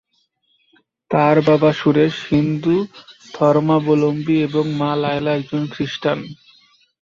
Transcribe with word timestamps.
তাঁর 1.11 1.37
বাবা 1.41 1.69
সুরেশ 1.73 2.15
হিন্দু 2.29 2.75
ধর্মাবলম্বী 3.33 4.35
এবং 4.47 4.65
মা 4.79 4.91
লায়লা 5.01 5.31
একজন 5.35 5.63
খ্রিস্টান। 5.73 6.19